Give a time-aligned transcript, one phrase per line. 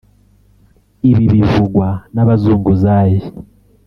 [1.09, 3.19] Ibi bivugwa n’ abazunguzayi